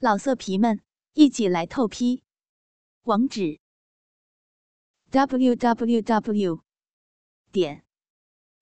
[0.00, 0.80] 老色皮们，
[1.14, 2.22] 一起来透批！
[3.02, 3.58] 网址
[5.10, 6.62] ：w w w
[7.50, 7.84] 点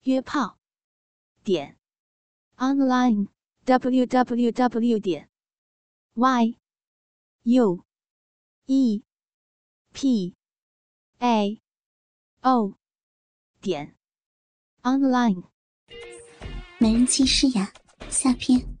[0.01, 0.57] 约炮
[1.43, 1.77] 点
[2.55, 3.27] online
[3.65, 5.29] w w w 点
[6.15, 6.57] y
[7.43, 7.85] u
[8.65, 9.03] e
[9.93, 10.35] p
[11.19, 11.61] a
[12.41, 12.73] o
[13.61, 13.95] 点
[14.81, 15.43] online。
[16.79, 17.71] 美人计诗雅
[18.09, 18.79] 下篇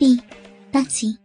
[0.00, 0.20] 第
[0.72, 1.23] 八集。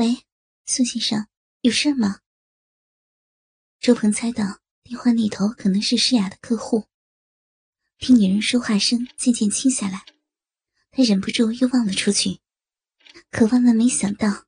[0.00, 0.16] 喂，
[0.64, 1.26] 苏先生，
[1.60, 2.20] 有事吗？
[3.78, 6.86] 周鹏猜到电话那头可能是诗雅的客户，
[7.98, 10.06] 听女人说话声渐渐轻下来，
[10.90, 12.38] 他忍不住又望了出去，
[13.30, 14.46] 可万万没想到，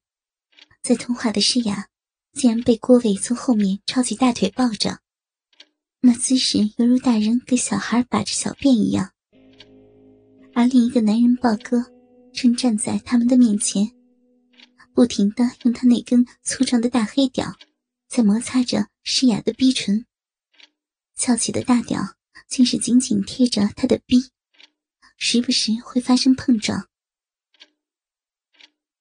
[0.82, 1.88] 在通话的诗雅
[2.32, 5.00] 竟然被郭伟从后面抄起大腿抱着，
[6.00, 9.12] 那姿势犹如大人给小孩把着小便一样，
[10.54, 11.92] 而另一个男人豹哥
[12.32, 13.94] 正站在他们的面前。
[14.94, 17.56] 不停的用他那根粗壮的大黑屌，
[18.08, 20.06] 在摩擦着诗雅的逼唇。
[21.16, 22.16] 翘起的大屌
[22.48, 24.30] 竟是紧紧贴着他的逼，
[25.16, 26.88] 时不时会发生碰撞。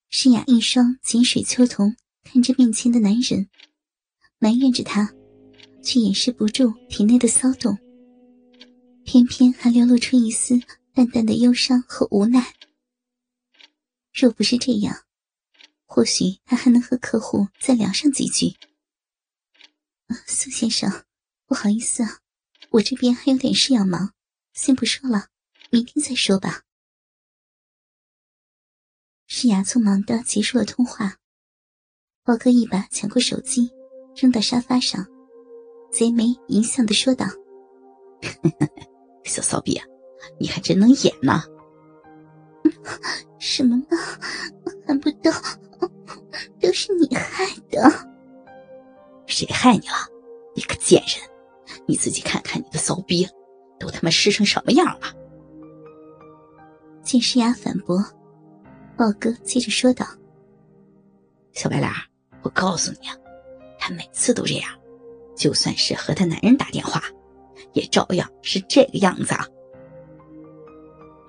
[0.09, 3.49] 诗雅一双井水秋瞳看着面前的男人，
[4.39, 5.13] 埋怨着他，
[5.83, 7.77] 却掩饰不住体内的骚动，
[9.03, 10.59] 偏偏还流露出一丝
[10.93, 12.53] 淡淡的忧伤和无奈。
[14.13, 15.05] 若不是这样。
[15.93, 18.55] 或许他还能和客户再聊上几句。
[20.25, 20.89] 苏先生，
[21.45, 22.19] 不好意思啊，
[22.69, 24.13] 我这边还有点事要忙，
[24.53, 25.27] 先不说了，
[25.69, 26.61] 明天再说吧。
[29.27, 31.17] 诗雅匆忙的结束了通话，
[32.23, 33.69] 豹哥一把抢过手机，
[34.15, 35.05] 扔到沙发上，
[35.91, 37.25] 贼眉淫笑的说道
[39.25, 39.85] ：“小骚逼啊，
[40.39, 41.43] 你还真能演呢。
[43.39, 43.97] ”什么呢？
[44.87, 45.29] 还不都
[46.61, 47.89] 都是你害的？
[49.25, 49.95] 谁害你了？
[50.55, 51.29] 你个贱人！
[51.87, 53.27] 你自己看看你的骚逼，
[53.79, 55.07] 都他妈湿成什么样了！
[57.01, 57.97] 见诗雅反驳，
[58.97, 60.05] 豹哥接着说道
[61.53, 61.89] ：“小白脸，
[62.43, 63.15] 我告诉你啊，
[63.79, 64.69] 他每次都这样，
[65.35, 67.01] 就算是和他男人打电话，
[67.73, 69.47] 也照样是这个样子啊。”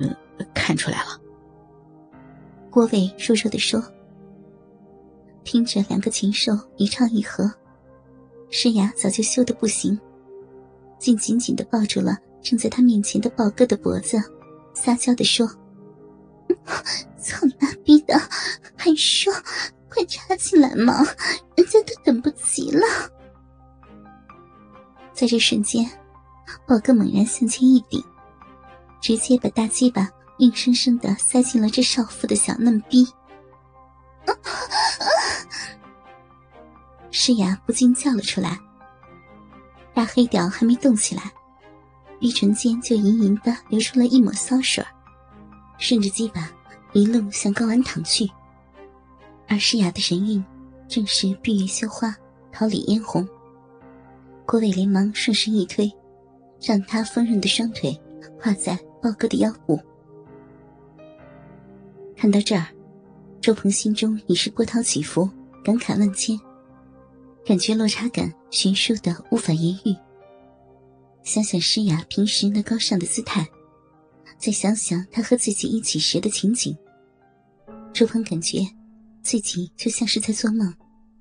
[0.01, 0.15] 嗯，
[0.53, 1.21] 看出来了。
[2.69, 3.81] 郭伟弱弱的说
[5.45, 7.51] ：“听着两个禽兽一唱一和，
[8.51, 9.99] 诗雅早就羞得不行，
[10.99, 14.23] 竟紧紧的抱住了正在他面前的豹哥的脖子，
[14.75, 15.47] 撒娇的说
[17.19, 18.19] ：‘操你妈逼的，
[18.77, 19.33] 还说
[19.89, 21.05] 快插进来嘛，
[21.57, 22.87] 人家都等不及了。’
[25.13, 25.89] 在这瞬间，
[26.67, 28.03] 豹哥猛然向前一顶，
[29.01, 30.09] 直接把大鸡巴。”
[30.39, 33.07] 硬生生的塞进了这少妇的小嫩逼，
[37.13, 38.59] 诗雅不禁叫了出来。
[39.95, 41.31] 大黑屌还没动起来，
[42.21, 44.83] 玉唇间就盈盈的流出了一抹骚水，
[45.79, 46.51] 顺着鸡巴
[46.95, 48.29] 一路向睾丸淌去。
[49.47, 50.43] 而诗雅的神韵
[50.89, 52.17] 正是闭月羞花，
[52.51, 53.29] 桃李嫣红。
[54.47, 55.93] 郭伟连忙顺势一推，
[56.63, 57.95] 让他丰润的双腿
[58.41, 59.79] 跨在豹哥的腰部。
[62.17, 62.67] 看到这儿，
[63.43, 65.29] 周鹏心中已是波涛起伏，
[65.63, 66.39] 感慨万千，
[67.45, 69.97] 感觉落差感悬殊的无法言喻。
[71.25, 73.47] 想想诗雅平时那高尚的姿态，
[74.39, 76.77] 再想想他和自己一起时的情景，
[77.93, 78.61] 周鹏感觉
[79.23, 80.73] 自己就像是在做梦，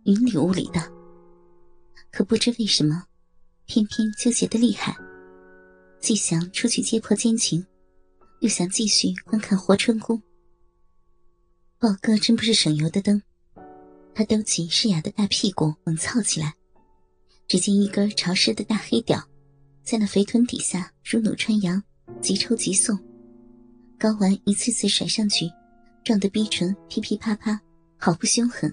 [0.03, 0.81] 云里雾里的。
[2.11, 3.03] 可不知为什么，
[3.65, 4.95] 偏偏纠结的厉害，
[5.99, 7.65] 既想出去揭破奸情，
[8.41, 10.21] 又想继续观看活春宫。
[11.79, 13.21] 豹哥真不是省油的灯，
[14.13, 16.53] 他兜起诗雅的大屁股猛操起来，
[17.47, 19.21] 只见一根潮湿的大黑屌，
[19.83, 21.81] 在那肥臀底下如弩穿杨，
[22.21, 22.97] 急抽急送，
[23.99, 25.49] 睾丸一次次甩上去，
[26.03, 27.59] 撞得逼唇噼噼啪啪，
[27.97, 28.71] 好不凶狠。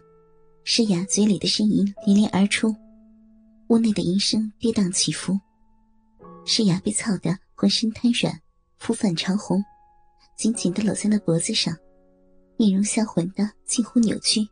[0.65, 2.75] 诗雅嘴里的呻吟连连而出，
[3.69, 5.39] 屋内的淫声跌宕起伏。
[6.45, 8.39] 诗雅被操得浑身瘫软，
[8.79, 9.63] 肤泛潮红，
[10.37, 11.75] 紧紧地搂在那脖子上。
[12.59, 14.47] 面容销魂的近乎扭曲，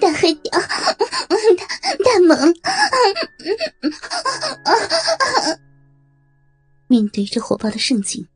[0.00, 0.66] 大黑屌，大
[2.04, 2.54] 大萌。
[6.86, 8.26] 面对这火爆的盛景，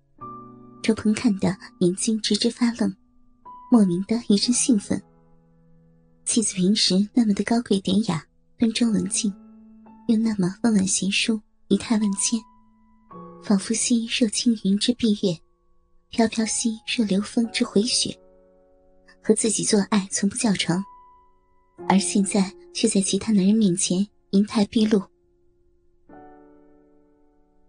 [0.82, 2.94] 周鹏看得眼睛直直发愣，
[3.70, 5.02] 莫名的一阵兴奋。
[6.24, 8.24] 妻子平时那么的高贵典雅、
[8.58, 9.32] 端庄文静，
[10.08, 12.38] 又那么温婉贤淑、仪态万千。
[13.42, 15.36] 仿佛兮若青云之蔽月，
[16.12, 18.14] 飘飘兮若流风之回雪，
[19.24, 20.84] 和自己做爱从不叫床，
[21.88, 25.02] 而现在却在其他男人面前银态毕露。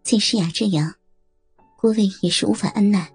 [0.04, 0.94] 见诗雅这样，
[1.80, 3.14] 郭卫也是无法按耐，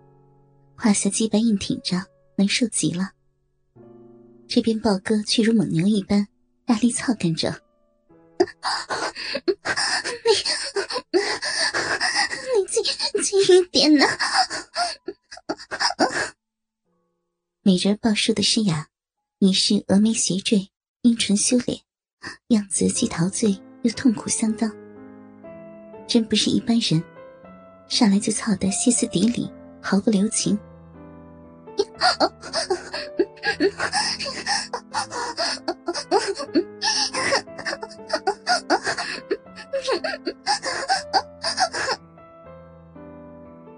[0.76, 2.02] 胯下鸡巴硬挺着，
[2.36, 3.10] 难受极了。
[4.46, 6.26] 这边豹哥却如猛牛一般
[6.64, 7.50] 大力操干着。
[10.24, 10.32] 你，
[12.56, 12.82] 你轻
[13.22, 14.06] 轻一点呢。
[17.62, 18.88] 美人报数的诗雅，
[19.38, 20.70] 已是峨眉斜坠，
[21.02, 21.80] 阴唇修脸，
[22.48, 24.70] 样子既陶醉又痛苦相当。
[26.06, 27.02] 真不是一般人，
[27.88, 29.50] 上来就操得歇斯底里，
[29.82, 30.58] 毫不留情。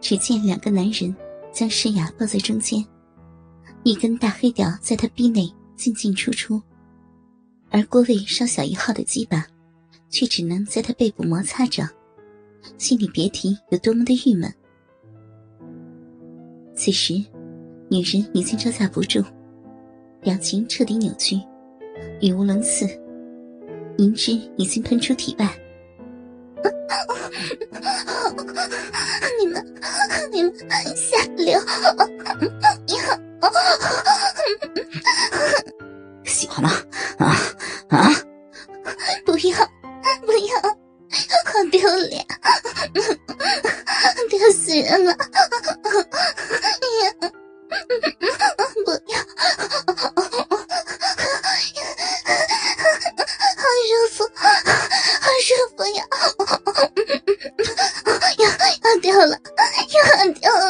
[0.01, 1.15] 只见两个男人
[1.61, 2.83] 将诗雅抱在中间，
[3.83, 5.47] 一根大黑屌在他逼内
[5.77, 6.59] 进进出出，
[7.69, 9.47] 而郭卫稍小一号的鸡巴，
[10.09, 11.87] 却只能在他背部摩擦着，
[12.79, 14.51] 心里别提有多么的郁闷。
[16.75, 17.13] 此时，
[17.91, 19.23] 女人已经招架不住，
[20.23, 21.39] 表情彻底扭曲，
[22.23, 22.87] 语无伦次，
[23.99, 25.55] 银汁已经喷出体外。
[29.39, 29.65] 你们，
[30.33, 30.53] 你们
[30.97, 31.61] 下流！
[36.25, 36.71] 喜欢吗？
[37.19, 37.37] 啊
[37.91, 38.11] 啊！
[39.25, 39.57] 不要，
[40.27, 40.61] 不要，
[41.45, 41.79] 好丢
[42.09, 42.27] 脸，
[44.29, 45.15] 丢死人了！
[55.77, 56.01] 不要。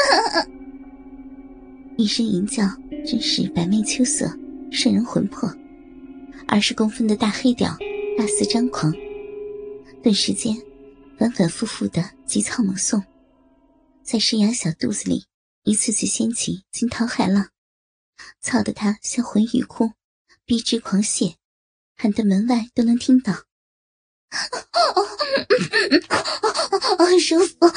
[1.96, 2.64] 一声淫叫，
[3.06, 4.26] 真是百媚秋色，
[4.70, 5.54] 摄人魂魄。
[6.46, 7.76] 二十公分的大黑屌，
[8.16, 8.92] 大肆张狂，
[10.02, 10.56] 顿时间
[11.18, 13.02] 反反复复的急操猛送，
[14.02, 15.26] 在诗雅小肚子里
[15.64, 17.50] 一次次掀起惊涛骇浪。
[18.40, 19.92] 操得他销魂欲哭，
[20.44, 21.34] 逼之狂泻，
[21.96, 23.44] 喊得门外都能听到。
[26.98, 27.72] 好舒服，好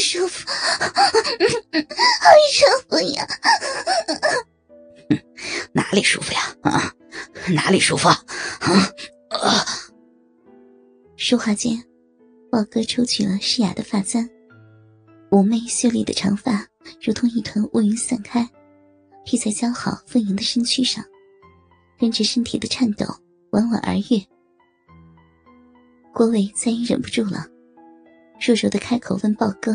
[0.00, 3.26] 舒服，好舒服呀！
[5.72, 6.40] 哪里舒服呀？
[6.62, 6.92] 啊，
[7.54, 8.08] 哪里舒服？
[8.08, 8.18] 啊
[9.30, 9.64] 啊！
[11.16, 11.82] 说话间，
[12.50, 14.28] 豹哥抽取了诗雅的发簪，
[15.30, 16.66] 妩媚秀丽的长发
[17.00, 18.48] 如同一团乌云散开。
[19.24, 21.02] 披在姣好丰盈的身躯上，
[21.98, 23.06] 跟着身体的颤抖，
[23.50, 24.33] 缓缓而跃。
[26.14, 27.44] 郭伟再也忍不住了，
[28.40, 29.74] 弱弱的开口问豹哥：“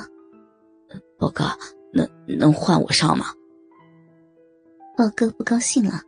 [1.19, 1.45] 豹哥，
[1.93, 3.33] 能能换我上吗？”
[4.95, 6.01] 豹哥不高兴了：“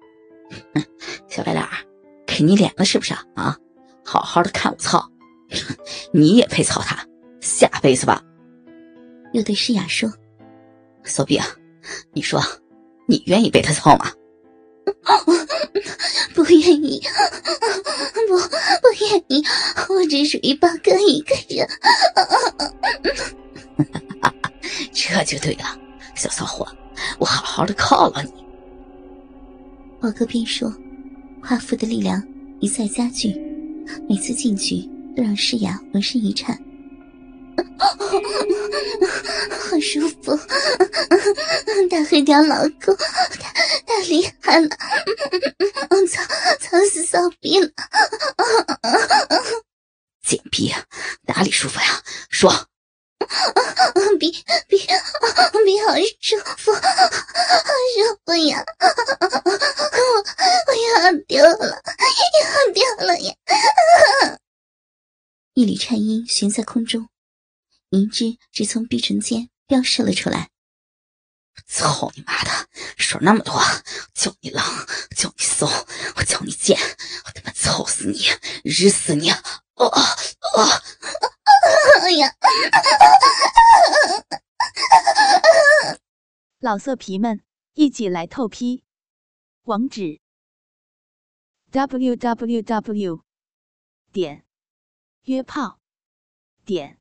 [1.27, 1.63] 小白脸，
[2.25, 3.57] 给你脸了是不是啊？
[4.05, 5.05] 好好的看我操，
[6.13, 7.05] 你也配操他？
[7.41, 8.23] 下辈子吧。”
[9.33, 10.09] 又对诗雅说
[11.03, 11.45] ：“骚逼啊，
[12.13, 12.41] 你说。”
[13.07, 14.05] 你愿意被他操吗？
[16.51, 16.99] 不愿意，
[18.27, 19.41] 不不愿意，
[19.87, 21.65] 我只属于八哥一个人。
[24.91, 25.63] 这就对了，
[26.13, 26.67] 小骚货，
[27.19, 28.33] 我好好的犒劳你。
[30.01, 30.73] 宝哥边说，
[31.41, 32.21] 夸父的力量
[32.59, 33.33] 一再加剧，
[34.09, 34.81] 每次进去
[35.15, 36.59] 都让诗雅浑身一颤。
[39.71, 40.35] 好舒服，
[41.89, 42.93] 大黑屌老公，
[43.39, 43.53] 太
[43.85, 44.67] 太厉害了，
[46.09, 46.21] 操
[46.59, 47.69] 操死骚逼了，
[50.25, 50.73] 贱逼，
[51.25, 52.03] 哪里舒服呀？
[52.29, 52.51] 说，
[54.19, 54.31] 逼
[54.67, 54.93] 逼逼，好
[56.19, 56.83] 舒服，好舒
[58.25, 58.63] 服呀！
[58.79, 58.87] 我
[60.67, 61.81] 我要丢了，
[62.37, 62.39] 要
[62.73, 63.33] 丢了呀！
[65.53, 67.09] 一缕颤音悬在空中。
[67.91, 70.49] 银汁直从碧唇间飙射了出来！
[71.67, 72.49] 操你妈的，
[72.97, 73.53] 水那么多，
[74.13, 74.63] 叫你浪，
[75.15, 75.67] 叫你骚，
[76.15, 76.79] 我叫你贱，
[77.25, 78.19] 我他妈操死你，
[78.63, 79.29] 日死你！
[79.29, 79.41] 哦
[79.75, 79.99] 哦
[80.55, 80.81] 哦！
[82.03, 82.33] 哎呀！
[86.59, 87.43] 老色皮们，
[87.73, 88.85] 一起来透批！
[89.63, 90.21] 网址
[91.71, 93.25] ：w w w
[94.13, 94.45] 点
[95.23, 95.81] 约炮
[96.63, 97.00] 点。